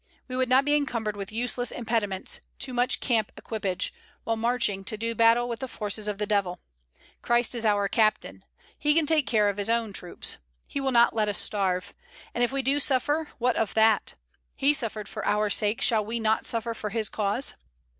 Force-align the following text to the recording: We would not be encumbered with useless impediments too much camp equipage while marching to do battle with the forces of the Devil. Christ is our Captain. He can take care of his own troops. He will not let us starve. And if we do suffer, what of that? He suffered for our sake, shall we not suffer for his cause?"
We 0.27 0.35
would 0.35 0.49
not 0.49 0.65
be 0.65 0.73
encumbered 0.75 1.15
with 1.15 1.31
useless 1.31 1.69
impediments 1.71 2.39
too 2.57 2.73
much 2.73 3.01
camp 3.01 3.31
equipage 3.37 3.93
while 4.23 4.35
marching 4.35 4.83
to 4.85 4.97
do 4.97 5.13
battle 5.13 5.47
with 5.47 5.59
the 5.59 5.67
forces 5.67 6.07
of 6.07 6.17
the 6.17 6.25
Devil. 6.25 6.59
Christ 7.21 7.53
is 7.53 7.67
our 7.67 7.87
Captain. 7.87 8.43
He 8.79 8.95
can 8.95 9.05
take 9.05 9.27
care 9.27 9.47
of 9.47 9.57
his 9.57 9.69
own 9.69 9.93
troops. 9.93 10.39
He 10.65 10.81
will 10.81 10.91
not 10.91 11.15
let 11.15 11.29
us 11.29 11.37
starve. 11.37 11.93
And 12.33 12.43
if 12.43 12.51
we 12.51 12.63
do 12.63 12.79
suffer, 12.79 13.29
what 13.37 13.55
of 13.55 13.75
that? 13.75 14.15
He 14.55 14.73
suffered 14.73 15.07
for 15.07 15.23
our 15.23 15.51
sake, 15.51 15.81
shall 15.83 16.03
we 16.03 16.19
not 16.19 16.47
suffer 16.47 16.73
for 16.73 16.89
his 16.89 17.07
cause?" 17.07 17.53